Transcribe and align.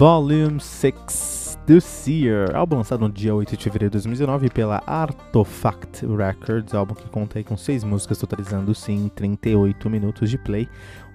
Volume 0.00 0.58
6 0.58 1.58
do 1.66 1.78
Seer, 1.78 2.56
álbum 2.56 2.76
lançado 2.76 3.00
no 3.00 3.12
dia 3.12 3.34
8 3.34 3.54
de 3.54 3.62
fevereiro 3.62 3.90
de 3.90 3.98
2019 3.98 4.48
pela 4.48 4.82
Artofact 4.86 6.06
Records, 6.06 6.72
álbum 6.72 6.94
que 6.94 7.06
conta 7.10 7.44
com 7.44 7.54
6 7.54 7.84
músicas, 7.84 8.16
totalizando 8.16 8.74
sim 8.74 9.10
38 9.14 9.90
minutos 9.90 10.30
de 10.30 10.38
play, 10.38 10.66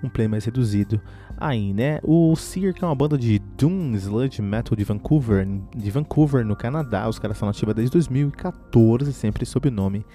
um 0.03 0.07
play 0.07 0.27
mais 0.27 0.45
reduzido 0.45 1.01
aí, 1.35 1.73
né? 1.73 1.99
O 2.03 2.35
Seer 2.35 2.75
que 2.75 2.83
é 2.83 2.87
uma 2.87 2.93
banda 2.93 3.17
de 3.17 3.39
Doom 3.57 3.95
Sludge 3.95 4.39
Metal 4.39 4.77
de 4.77 4.83
Vancouver, 4.83 5.47
de 5.75 5.89
Vancouver, 5.89 6.45
no 6.45 6.55
Canadá, 6.55 7.09
os 7.09 7.17
caras 7.17 7.39
são 7.39 7.49
ativos 7.49 7.73
desde 7.73 7.91
2014, 7.91 9.11
sempre 9.13 9.47
sob 9.47 9.67
o 9.67 9.71
nome 9.71 10.05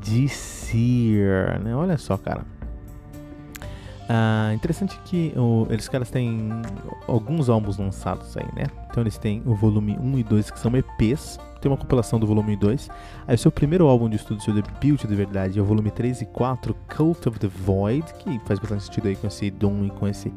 de 0.00 0.28
Seer, 0.28 1.62
né? 1.62 1.72
Olha 1.72 1.96
só, 1.96 2.16
cara. 2.16 2.57
Ah, 4.08 4.52
interessante 4.54 4.98
que 5.04 5.34
o, 5.36 5.66
eles 5.68 5.86
caras 5.86 6.10
têm 6.10 6.48
alguns 7.06 7.50
álbuns 7.50 7.76
lançados 7.76 8.34
aí, 8.38 8.46
né? 8.56 8.64
Então 8.90 9.02
eles 9.02 9.18
têm 9.18 9.42
o 9.44 9.54
volume 9.54 9.98
1 10.00 10.18
e 10.18 10.24
2 10.24 10.50
que 10.50 10.58
são 10.58 10.72
EPs, 10.74 11.38
tem 11.60 11.70
uma 11.70 11.76
compilação 11.76 12.18
do 12.18 12.26
volume 12.26 12.56
2. 12.56 12.88
Aí 13.26 13.34
o 13.34 13.38
seu 13.38 13.52
primeiro 13.52 13.86
álbum 13.86 14.08
de 14.08 14.16
estudo, 14.16 14.42
seu 14.42 14.54
debut 14.54 15.06
de 15.06 15.14
verdade, 15.14 15.58
é 15.58 15.62
o 15.62 15.64
volume 15.64 15.90
3 15.90 16.22
e 16.22 16.26
4, 16.26 16.74
Cult 16.96 17.28
of 17.28 17.38
the 17.38 17.48
Void, 17.48 18.14
que 18.14 18.38
faz 18.46 18.58
bastante 18.58 18.84
sentido 18.84 19.08
aí 19.08 19.16
com 19.16 19.26
esse 19.26 19.50
Doom 19.50 19.84
e 19.84 19.90
com 19.90 20.08
esse 20.08 20.32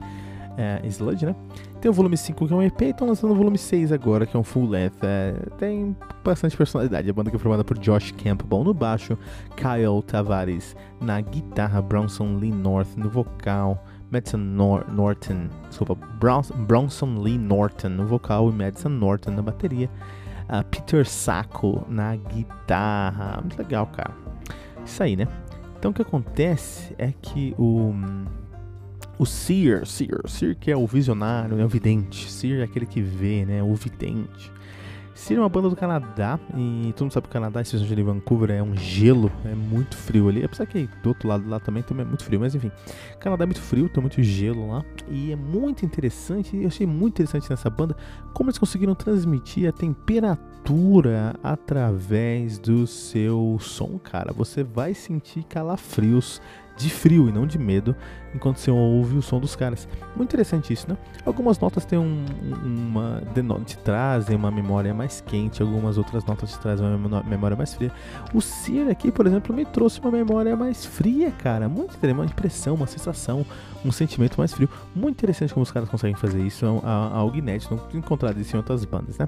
é, 0.57 0.81
Sludge, 0.88 1.25
né? 1.25 1.35
Tem 1.79 1.89
o 1.89 1.94
volume 1.94 2.16
5 2.16 2.47
que 2.47 2.53
é 2.53 2.56
um 2.56 2.62
EP 2.62 2.81
e 2.81 2.85
estão 2.85 3.07
lançando 3.07 3.31
o 3.31 3.35
volume 3.35 3.57
6 3.57 3.91
agora, 3.91 4.25
que 4.25 4.35
é 4.35 4.39
um 4.39 4.44
full 4.44 4.67
length. 4.67 5.03
É, 5.03 5.34
tem 5.57 5.95
bastante 6.23 6.56
personalidade. 6.56 7.09
A 7.09 7.13
banda 7.13 7.29
que 7.29 7.35
é 7.35 7.39
formada 7.39 7.63
por 7.63 7.78
Josh 7.78 8.12
Campbell 8.12 8.63
no 8.63 8.73
baixo, 8.73 9.17
Kyle 9.56 10.01
Tavares 10.06 10.75
na 11.00 11.19
guitarra, 11.22 11.81
Bronson 11.81 12.35
Lee 12.35 12.51
North 12.51 12.95
no 12.95 13.09
vocal, 13.09 13.84
Madison 14.12 14.38
Nor 14.38 14.85
Norton, 14.91 15.47
desculpa, 15.69 15.95
Bronson 16.68 17.18
Lee 17.19 17.38
Norton 17.38 17.89
no 17.89 18.06
vocal 18.06 18.50
e 18.50 18.53
Madison 18.53 18.89
Norton 18.89 19.31
na 19.31 19.41
bateria. 19.41 19.89
Uh, 20.50 20.66
Peter 20.69 21.07
Sacco 21.07 21.85
na 21.88 22.16
guitarra. 22.16 23.39
Muito 23.39 23.57
legal, 23.57 23.88
cara. 23.88 24.13
Isso 24.85 25.01
aí, 25.01 25.16
né? 25.16 25.25
Então 25.79 25.91
o 25.91 25.94
que 25.94 26.01
acontece 26.01 26.94
é 26.97 27.13
que 27.22 27.56
o 27.57 27.94
o 29.22 29.26
seer, 29.26 29.86
seer, 29.86 30.20
seer 30.28 30.56
que 30.56 30.72
é 30.72 30.76
o 30.76 30.88
visionário, 30.88 31.59
é 31.59 31.64
o 31.64 31.68
vidente. 31.68 32.28
Seer 32.28 32.62
é 32.62 32.64
aquele 32.64 32.88
que 32.88 33.04
vê, 33.04 33.46
né? 33.46 33.62
O 33.62 33.76
vidente. 33.76 34.52
Seer 35.14 35.38
é 35.38 35.44
uma 35.44 35.48
banda 35.48 35.70
do 35.70 35.76
Canadá 35.76 36.40
e 36.58 36.92
todo 36.94 37.04
mundo 37.04 37.14
sabe 37.14 37.28
que 37.28 37.30
o 37.30 37.34
Canadá, 37.34 37.62
esse 37.62 37.78
de 37.78 38.02
Vancouver, 38.02 38.50
é 38.50 38.64
um 38.64 38.76
gelo, 38.76 39.31
é 39.46 39.54
muito 39.54 39.96
frio 39.96 40.28
ali. 40.28 40.44
Apesar 40.44 40.66
que 40.66 40.90
do 41.04 41.10
outro 41.10 41.28
lado 41.28 41.48
lá 41.48 41.60
também, 41.60 41.84
também 41.84 42.04
é 42.04 42.08
muito 42.08 42.24
frio, 42.24 42.40
mas 42.40 42.56
enfim. 42.56 42.72
O 43.14 43.20
Canadá 43.20 43.44
é 43.44 43.46
muito 43.46 43.62
frio, 43.62 43.88
tem 43.88 44.02
muito 44.02 44.24
gelo 44.24 44.68
lá 44.72 44.84
e 45.08 45.31
é 45.31 45.36
muito 45.36 45.86
interessante. 45.86 46.58
Eu 46.58 46.66
achei 46.66 46.88
muito 46.88 47.14
interessante 47.14 47.48
nessa 47.48 47.70
banda 47.70 47.96
como 48.34 48.50
eles 48.50 48.58
conseguiram 48.58 48.96
transmitir 48.96 49.70
a 49.70 49.72
temperatura 49.72 51.36
através 51.44 52.58
do 52.58 52.88
seu 52.88 53.60
som, 53.60 54.00
cara. 54.00 54.34
Você 54.34 54.64
vai 54.64 54.96
sentir 54.96 55.44
calafrios 55.44 56.42
de 56.78 56.90
frio 56.90 57.30
e 57.30 57.32
não 57.32 57.46
de 57.46 57.59
medo 57.59 57.96
enquanto 58.34 58.58
você 58.58 58.72
ouve 58.72 59.18
o 59.18 59.22
som 59.22 59.40
dos 59.40 59.56
caras. 59.56 59.88
Muito 60.16 60.30
interessante 60.30 60.72
isso, 60.72 60.90
né? 60.90 60.98
Algumas 61.26 61.59
notas 61.59 61.86
têm 61.86 62.00
um, 62.00 62.26
uma 62.64 63.22
te 63.66 63.78
trazem 63.78 64.36
uma 64.36 64.50
memória 64.50 64.94
mais 64.94 65.22
quente, 65.22 65.62
algumas 65.62 65.98
outras 65.98 66.24
notas 66.26 66.52
te 66.52 66.60
trazem 66.60 66.86
uma 66.86 67.24
memória 67.24 67.56
mais 67.58 67.74
fria. 67.74 67.92
O 68.34 68.42
Sear 68.42 68.90
aqui, 68.90 69.12
por 69.12 69.28
exemplo, 69.28 69.56
me 69.56 69.66
trouxe 69.66 70.00
uma 70.00 70.12
memória 70.12 70.56
mais 70.56 70.86
fria, 70.86 71.31
cara. 71.31 71.68
Muito 71.68 71.96
interessante, 71.96 72.20
uma 72.20 72.26
impressão, 72.26 72.76
uma 72.76 72.88
sensação, 72.88 73.46
um 73.84 73.92
sentimento 73.92 74.38
mais 74.38 74.54
frio. 74.54 74.70
Muito 74.96 75.16
interessante 75.16 75.54
como 75.54 75.64
os 75.64 75.72
caras 75.72 75.90
conseguem 75.90 76.16
fazer 76.16 76.42
isso, 76.42 76.66
é 76.66 76.70
algo 76.88 77.36
inédito, 77.36 77.76
não 77.76 78.00
encontrado 78.00 78.40
isso 78.40 78.56
em 78.56 78.58
outras 78.58 78.86
bandas, 78.86 79.18
né? 79.18 79.28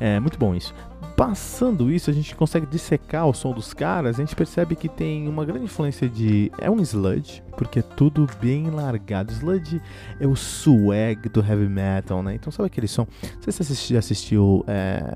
É 0.00 0.18
muito 0.18 0.38
bom 0.38 0.54
isso. 0.54 0.74
Passando 1.22 1.88
isso, 1.88 2.10
a 2.10 2.12
gente 2.12 2.34
consegue 2.34 2.66
dissecar 2.66 3.28
o 3.28 3.32
som 3.32 3.52
dos 3.52 3.72
caras, 3.72 4.16
a 4.18 4.22
gente 4.24 4.34
percebe 4.34 4.74
que 4.74 4.88
tem 4.88 5.28
uma 5.28 5.44
grande 5.44 5.66
influência 5.66 6.08
de. 6.08 6.50
É 6.58 6.68
um 6.68 6.80
sludge, 6.80 7.44
porque 7.56 7.78
é 7.78 7.82
tudo 7.82 8.28
bem 8.40 8.68
largado. 8.70 9.30
Sludge 9.30 9.80
é 10.18 10.26
o 10.26 10.34
swag 10.34 11.28
do 11.28 11.38
heavy 11.38 11.68
metal, 11.68 12.24
né? 12.24 12.34
Então 12.34 12.50
sabe 12.50 12.66
aquele 12.66 12.88
som? 12.88 13.06
Se 13.40 13.52
você 13.52 13.96
assistiu, 13.96 14.64
é, 14.66 15.14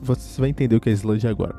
você 0.00 0.40
vai 0.40 0.48
entender 0.48 0.74
o 0.74 0.80
que 0.80 0.88
é 0.88 0.92
sludge 0.92 1.28
agora. 1.28 1.54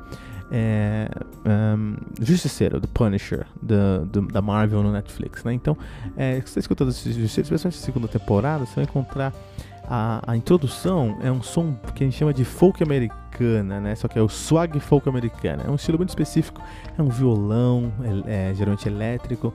É, 0.50 1.08
um, 1.46 1.94
Justiceiro, 2.20 2.80
do 2.80 2.88
Punisher, 2.88 3.46
do, 3.62 4.22
da 4.22 4.42
Marvel 4.42 4.82
no 4.82 4.90
Netflix, 4.90 5.44
né? 5.44 5.52
Então, 5.52 5.78
é, 6.16 6.34
se 6.34 6.40
você 6.40 6.46
está 6.46 6.60
escutando 6.60 6.90
Justiceiro, 6.90 7.42
especialmente 7.42 7.78
a 7.78 7.84
segunda 7.84 8.08
temporada, 8.08 8.66
você 8.66 8.74
vai 8.74 8.84
encontrar 8.84 9.32
a, 9.90 10.32
a, 10.32 10.36
introdução 10.36 11.16
é 11.22 11.32
um 11.32 11.42
som 11.42 11.74
que 11.94 12.04
a 12.04 12.06
gente 12.06 12.16
chama 12.16 12.34
de 12.34 12.44
folk 12.44 12.82
americana, 12.82 13.80
né? 13.80 13.94
Só 13.94 14.06
que 14.06 14.18
é 14.18 14.22
o 14.22 14.28
swag 14.28 14.78
folk 14.80 15.08
americana. 15.08 15.64
É 15.66 15.70
um 15.70 15.76
estilo 15.76 15.96
muito 15.96 16.10
específico. 16.10 16.60
É 16.96 17.02
um 17.02 17.08
violão, 17.08 17.90
é, 18.26 18.50
é, 18.50 18.54
geralmente 18.54 18.86
elétrico, 18.86 19.54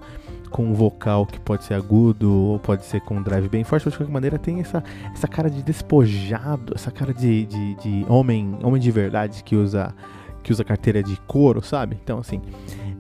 com 0.49 0.65
um 0.65 0.73
vocal 0.73 1.27
que 1.27 1.39
pode 1.39 1.63
ser 1.63 1.75
agudo 1.75 2.33
ou 2.33 2.59
pode 2.59 2.83
ser 2.83 2.99
com 3.01 3.17
um 3.17 3.21
drive 3.21 3.47
bem 3.47 3.63
forte. 3.63 3.85
Mas 3.85 3.93
de 3.93 3.99
qualquer 3.99 4.13
maneira 4.13 4.39
tem 4.39 4.59
essa, 4.59 4.83
essa 5.13 5.27
cara 5.27 5.51
de 5.51 5.61
despojado, 5.61 6.73
essa 6.73 6.89
cara 6.89 7.13
de, 7.13 7.45
de, 7.45 7.75
de 7.75 8.05
homem, 8.09 8.57
homem 8.63 8.81
de 8.81 8.89
verdade 8.89 9.43
que 9.43 9.55
usa 9.55 9.93
que 10.41 10.51
usa 10.51 10.61
carteira 10.61 11.01
de 11.01 11.15
couro, 11.25 11.63
sabe? 11.63 11.97
Então 12.03 12.19
assim, 12.19 12.41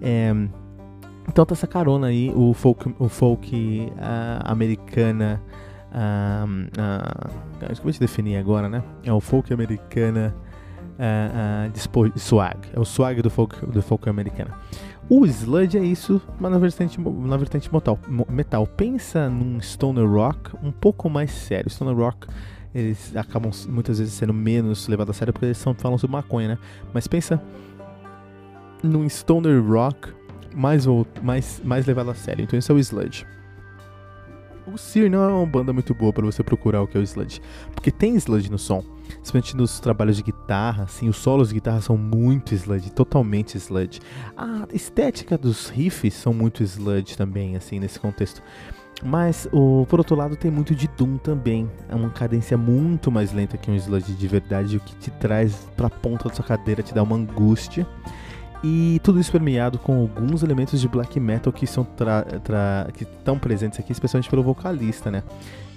é, 0.01 0.31
então 1.27 1.45
tá 1.45 1.53
essa 1.53 1.67
carona 1.67 2.07
aí, 2.07 2.31
o 2.33 2.53
folk, 2.53 2.95
o 2.97 3.09
folk 3.09 3.91
uh, 3.91 4.39
americana 4.45 5.41
um, 5.93 6.63
uh, 6.63 7.81
como 7.81 7.91
te 7.91 7.99
definir 7.99 8.37
agora, 8.37 8.67
né? 8.67 8.83
É 9.03 9.13
o 9.13 9.19
folk 9.19 9.53
americana 9.53 10.33
uh, 10.99 11.69
uh, 11.69 12.19
swag. 12.19 12.57
É 12.73 12.79
o 12.79 12.85
swag 12.85 13.21
do 13.21 13.29
folk, 13.29 13.65
do 13.65 13.81
folk 13.81 14.09
americana. 14.09 14.51
O 15.09 15.25
sludge 15.25 15.77
é 15.77 15.83
isso, 15.83 16.21
mas 16.39 16.51
na 16.51 16.57
vertente, 16.57 16.99
na 16.99 17.37
vertente 17.37 17.71
metal. 17.71 17.99
metal. 18.29 18.65
Pensa 18.65 19.29
num 19.29 19.59
stoner 19.59 20.09
rock 20.09 20.55
um 20.63 20.71
pouco 20.71 21.09
mais 21.09 21.31
sério. 21.31 21.69
Stoner 21.69 21.95
rock 21.95 22.27
eles 22.73 23.15
acabam 23.15 23.51
muitas 23.69 23.99
vezes 23.99 24.13
sendo 24.13 24.33
menos 24.33 24.87
levados 24.87 25.15
a 25.15 25.19
sério 25.19 25.31
porque 25.31 25.45
eles 25.45 25.57
são, 25.57 25.75
falam 25.75 25.97
sobre 25.97 26.13
maconha, 26.13 26.47
né? 26.49 26.57
Mas 26.91 27.07
pensa 27.07 27.39
num 28.81 29.07
stoner 29.07 29.63
rock 29.63 30.11
mais, 30.55 30.85
mais, 31.21 31.61
mais 31.63 31.85
levado 31.85 32.09
a 32.09 32.15
sério. 32.15 32.43
Então 32.43 32.57
esse 32.57 32.71
é 32.71 32.73
o 32.73 32.79
sludge. 32.79 33.25
O 34.65 34.77
Sear 34.77 35.09
não 35.09 35.23
é 35.23 35.27
uma 35.27 35.45
banda 35.45 35.73
muito 35.73 35.93
boa 35.93 36.13
para 36.13 36.25
você 36.25 36.41
procurar 36.41 36.81
o 36.81 36.87
que 36.87 36.97
é 36.97 36.99
o 36.99 37.03
sludge, 37.03 37.41
porque 37.73 37.91
tem 37.91 38.15
sludge 38.15 38.49
no 38.49 38.57
som, 38.57 38.83
principalmente 39.07 39.57
nos 39.57 39.79
trabalhos 39.79 40.17
de 40.17 40.23
guitarra, 40.23 40.83
assim, 40.83 41.09
os 41.09 41.17
solos 41.17 41.49
de 41.49 41.55
guitarra 41.55 41.81
são 41.81 41.97
muito 41.97 42.53
sludge, 42.55 42.91
totalmente 42.91 43.57
sludge. 43.57 43.99
A 44.37 44.65
estética 44.71 45.37
dos 45.37 45.69
riffs 45.69 46.13
são 46.13 46.33
muito 46.33 46.63
sludge 46.63 47.17
também, 47.17 47.55
assim, 47.55 47.79
nesse 47.79 47.99
contexto. 47.99 48.41
Mas, 49.03 49.49
o, 49.51 49.85
por 49.89 49.99
outro 49.99 50.15
lado, 50.15 50.35
tem 50.37 50.49
muito 50.49 50.73
de 50.73 50.87
Doom 50.87 51.17
também. 51.17 51.69
É 51.89 51.95
uma 51.95 52.09
cadência 52.09 52.57
muito 52.57 53.11
mais 53.11 53.33
lenta 53.33 53.57
que 53.57 53.69
um 53.69 53.75
sludge 53.75 54.13
de 54.13 54.27
verdade, 54.27 54.77
o 54.77 54.79
que 54.79 54.95
te 54.95 55.11
traz 55.11 55.69
pra 55.75 55.89
ponta 55.89 56.29
da 56.29 56.35
sua 56.35 56.45
cadeira, 56.45 56.81
te 56.81 56.93
dá 56.93 57.03
uma 57.03 57.17
angústia. 57.17 57.85
E 58.63 59.01
tudo 59.03 59.19
isso 59.19 59.29
permeado 59.29 59.77
com 59.77 59.99
alguns 59.99 60.41
elementos 60.41 60.79
de 60.79 60.87
black 60.87 61.19
metal 61.19 61.51
que 61.51 61.67
são 61.67 61.85
que 62.93 63.03
estão 63.03 63.37
presentes 63.37 63.77
aqui, 63.77 63.91
especialmente 63.91 64.29
pelo 64.29 64.41
vocalista, 64.41 65.11
né? 65.11 65.21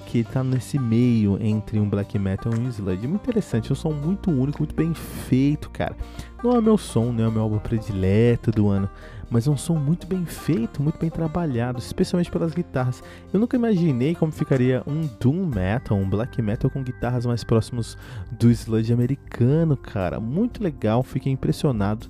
Que 0.06 0.22
tá 0.22 0.44
nesse 0.44 0.78
meio 0.78 1.36
entre 1.42 1.80
um 1.80 1.88
black 1.88 2.16
metal 2.16 2.52
e 2.54 2.60
um 2.60 2.68
sludge. 2.68 3.08
Muito 3.08 3.22
interessante, 3.22 3.72
um 3.72 3.74
som 3.74 3.90
muito 3.90 4.30
único, 4.30 4.60
muito 4.60 4.74
bem 4.74 4.94
feito, 4.94 5.68
cara. 5.68 5.96
Não 6.44 6.52
é 6.52 6.60
o 6.60 6.62
meu 6.62 6.78
som, 6.78 7.10
não 7.10 7.24
é 7.24 7.28
o 7.28 7.32
meu 7.32 7.42
álbum 7.42 7.58
predileto 7.58 8.52
do 8.52 8.68
ano, 8.68 8.88
mas 9.28 9.48
é 9.48 9.50
um 9.50 9.56
som 9.56 9.74
muito 9.74 10.06
bem 10.06 10.24
feito, 10.24 10.80
muito 10.80 10.96
bem 10.96 11.10
trabalhado, 11.10 11.80
especialmente 11.80 12.30
pelas 12.30 12.54
guitarras. 12.54 13.02
Eu 13.32 13.40
nunca 13.40 13.56
imaginei 13.56 14.14
como 14.14 14.30
ficaria 14.30 14.84
um 14.86 15.08
doom 15.20 15.44
metal, 15.44 15.98
um 15.98 16.08
black 16.08 16.40
metal 16.40 16.70
com 16.70 16.84
guitarras 16.84 17.26
mais 17.26 17.42
próximos 17.42 17.98
do 18.30 18.48
sludge 18.48 18.92
americano, 18.92 19.76
cara. 19.76 20.20
Muito 20.20 20.62
legal, 20.62 21.02
fiquei 21.02 21.32
impressionado 21.32 22.08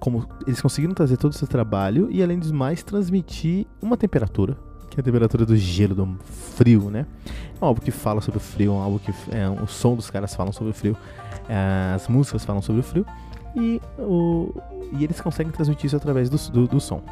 como 0.00 0.28
eles 0.46 0.60
conseguiram 0.60 0.94
trazer 0.94 1.16
todo 1.16 1.32
esse 1.32 1.46
trabalho 1.46 2.08
e 2.10 2.22
além 2.22 2.38
dos 2.38 2.50
mais 2.50 2.82
transmitir 2.82 3.66
uma 3.80 3.96
temperatura 3.96 4.56
que 4.96 4.98
é 4.98 5.02
a 5.02 5.04
temperatura 5.04 5.44
do 5.44 5.54
gelo, 5.56 5.94
do 5.94 6.16
frio, 6.24 6.90
né? 6.90 7.04
É 7.60 7.64
um 7.64 7.68
álbum 7.68 7.82
que 7.82 7.90
fala 7.90 8.22
sobre 8.22 8.38
o 8.38 8.40
frio, 8.40 8.72
um 8.72 8.80
álbum 8.80 8.98
que 8.98 9.12
é, 9.30 9.48
o 9.48 9.66
som 9.66 9.94
dos 9.94 10.10
caras 10.10 10.34
falam 10.34 10.52
sobre 10.52 10.70
o 10.70 10.74
frio, 10.74 10.96
é, 11.48 11.94
as 11.94 12.08
músicas 12.08 12.44
falam 12.44 12.62
sobre 12.62 12.80
o 12.80 12.82
frio 12.82 13.04
e, 13.54 13.80
o, 13.98 14.54
e 14.92 15.04
eles 15.04 15.20
conseguem 15.20 15.52
transmitir 15.52 15.86
isso 15.86 15.96
através 15.96 16.30
do, 16.30 16.38
do, 16.50 16.66
do, 16.66 16.80
som 16.80 17.02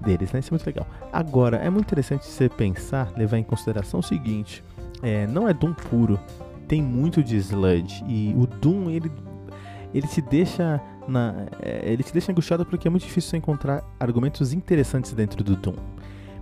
deles, 0.00 0.32
né? 0.32 0.38
Isso 0.38 0.50
é 0.50 0.52
muito 0.52 0.66
legal. 0.66 0.86
Agora, 1.12 1.56
é 1.56 1.68
muito 1.68 1.86
interessante 1.86 2.26
você 2.26 2.48
pensar, 2.48 3.12
levar 3.16 3.38
em 3.38 3.44
consideração 3.44 4.00
o 4.00 4.02
seguinte: 4.02 4.62
é, 5.02 5.26
não 5.26 5.48
é 5.48 5.52
Doom 5.52 5.74
puro, 5.74 6.20
tem 6.68 6.80
muito 6.80 7.24
de 7.24 7.36
sludge 7.36 8.04
e 8.06 8.32
o 8.36 8.46
Doom 8.46 8.88
ele 8.88 9.10
ele 9.94 10.06
te 10.06 10.20
deixa 10.20 10.80
na, 11.06 11.46
é, 11.60 11.92
ele 11.92 12.02
te 12.02 12.12
deixa 12.12 12.30
angustiado 12.30 12.64
porque 12.64 12.86
é 12.86 12.90
muito 12.90 13.04
difícil 13.04 13.38
encontrar 13.38 13.82
argumentos 13.98 14.52
interessantes 14.52 15.12
dentro 15.12 15.42
do 15.42 15.56
Doom. 15.56 15.74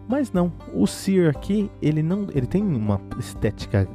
Mas 0.09 0.33
não, 0.33 0.53
o 0.75 0.87
Sear 0.87 1.31
aqui, 1.31 1.71
ele 1.81 2.03
não, 2.03 2.27
ele 2.35 2.47
tem 2.47 2.63
uma 2.63 3.01
estética 3.19 3.89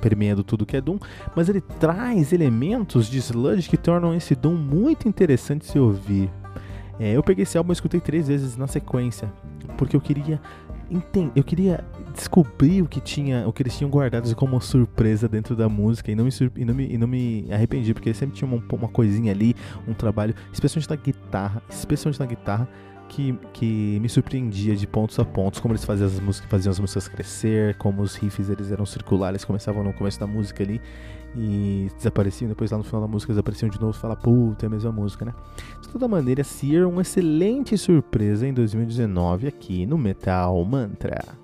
permeando 0.00 0.44
tudo 0.44 0.64
que 0.64 0.76
é 0.76 0.80
Doom, 0.80 0.98
mas 1.34 1.48
ele 1.48 1.60
traz 1.60 2.32
elementos 2.32 3.08
de 3.08 3.18
sludge 3.18 3.68
que 3.68 3.76
tornam 3.76 4.14
esse 4.14 4.34
Doom 4.34 4.54
muito 4.54 5.08
interessante 5.08 5.62
de 5.62 5.72
se 5.72 5.78
ouvir. 5.78 6.30
É, 6.98 7.12
eu 7.12 7.22
peguei 7.22 7.42
esse 7.42 7.58
álbum 7.58 7.72
e 7.72 7.74
escutei 7.74 8.00
três 8.00 8.28
vezes 8.28 8.56
na 8.56 8.66
sequência, 8.66 9.32
porque 9.76 9.96
eu 9.96 10.00
queria 10.00 10.40
entender, 10.94 11.32
eu 11.34 11.44
queria 11.44 11.84
descobrir 12.14 12.82
o 12.82 12.86
que 12.86 13.00
tinha, 13.00 13.46
o 13.46 13.52
que 13.52 13.62
eles 13.62 13.76
tinham 13.76 13.90
guardado 13.90 14.34
como 14.36 14.60
surpresa 14.60 15.28
dentro 15.28 15.56
da 15.56 15.68
música 15.68 16.10
e 16.10 16.14
não 16.14 16.24
me, 16.24 16.30
e 16.56 16.64
não 16.64 16.74
me, 16.74 16.86
e 16.94 16.98
não 16.98 17.08
me 17.08 17.46
arrependi, 17.50 17.92
porque 17.92 18.14
sempre 18.14 18.36
tinha 18.36 18.48
uma, 18.48 18.62
uma 18.72 18.88
coisinha 18.88 19.32
ali, 19.32 19.54
um 19.86 19.94
trabalho, 19.94 20.34
especialmente 20.52 20.88
na 20.88 20.96
guitarra, 20.96 21.62
especialmente 21.68 22.20
na 22.20 22.26
guitarra, 22.26 22.68
que, 23.08 23.38
que 23.52 23.98
me 24.00 24.08
surpreendia 24.08 24.74
de 24.74 24.86
pontos 24.86 25.18
a 25.18 25.24
pontos, 25.24 25.60
como 25.60 25.72
eles 25.72 25.84
faziam 25.84 26.06
as 26.06 26.18
músicas, 26.20 26.50
faziam 26.50 26.70
as 26.70 26.80
músicas 26.80 27.08
crescer, 27.08 27.76
como 27.76 28.02
os 28.02 28.14
riffs 28.16 28.48
eles 28.48 28.70
eram 28.70 28.86
circulares, 28.86 29.44
começavam 29.44 29.84
no 29.84 29.92
começo 29.92 30.18
da 30.18 30.26
música 30.26 30.62
ali 30.62 30.80
e 31.36 31.88
desapareciam, 31.96 32.48
depois 32.48 32.70
lá 32.70 32.78
no 32.78 32.84
final 32.84 33.00
da 33.00 33.08
música 33.08 33.32
desapareciam 33.32 33.68
de 33.68 33.80
novo 33.80 33.92
fala, 33.92 34.16
puta, 34.16 34.66
é 34.66 34.68
a 34.68 34.70
mesma 34.70 34.92
música, 34.92 35.24
né? 35.24 35.34
De 35.82 35.88
toda 35.88 36.06
maneira, 36.06 36.44
Sear, 36.44 36.88
uma 36.88 37.02
excelente 37.02 37.76
surpresa 37.76 38.46
em 38.46 38.54
2019 38.54 39.48
aqui 39.48 39.86
no 39.86 39.98
Metal 39.98 40.64
Mantra. 40.64 41.43